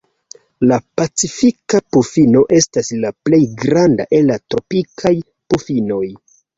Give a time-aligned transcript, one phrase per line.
[0.69, 6.05] La Pacifika pufino estas la plej granda el la tropikaj pufinoj.